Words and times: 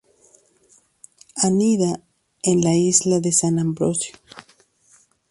Anida 1.35 2.01
en 2.41 2.61
la 2.63 2.73
isla 2.73 3.19
de 3.19 3.31
San 3.31 3.59
Ambrosio. 3.59 4.15